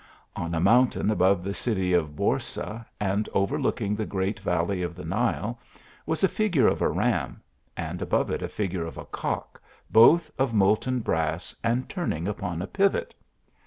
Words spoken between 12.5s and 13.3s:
a pivot.